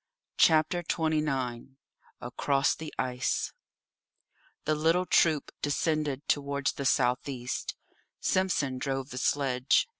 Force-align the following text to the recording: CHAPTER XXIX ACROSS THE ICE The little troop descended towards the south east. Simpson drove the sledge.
CHAPTER 0.39 0.81
XXIX 0.81 1.75
ACROSS 2.21 2.73
THE 2.73 2.91
ICE 2.97 3.53
The 4.65 4.73
little 4.73 5.05
troop 5.05 5.51
descended 5.61 6.27
towards 6.27 6.71
the 6.71 6.85
south 6.85 7.29
east. 7.29 7.75
Simpson 8.19 8.79
drove 8.79 9.11
the 9.11 9.19
sledge. 9.19 9.87